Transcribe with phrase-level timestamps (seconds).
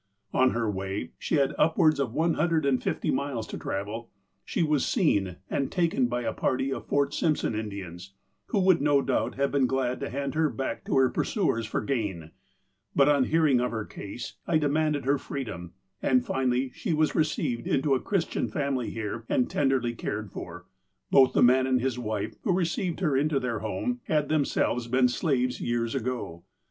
[0.33, 4.09] "On her way (she had upwards of one hundred and fifty miles to travel)
[4.43, 8.15] she was seen and taken by a party of Fort Simpson Indians,
[8.47, 11.81] who would no doubt have been glad to hand her back to her pursuers for
[11.83, 12.31] gain,
[12.95, 17.67] but, on hearing of her case, I demanded her freedom, and, finally, she was received
[17.67, 20.65] into a Christian family here and tenderly cared for.
[21.11, 25.09] Both the man and his wife, who received her into their home, had themselves been
[25.09, 26.43] slaves years ago.